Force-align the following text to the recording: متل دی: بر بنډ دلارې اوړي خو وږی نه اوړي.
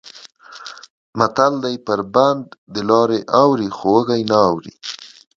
متل 1.17 1.53
دی: 1.63 1.75
بر 1.85 2.01
بنډ 2.13 2.43
دلارې 2.75 3.19
اوړي 3.41 3.69
خو 3.77 3.87
وږی 3.95 4.21
نه 4.29 4.37
اوړي. 4.47 4.73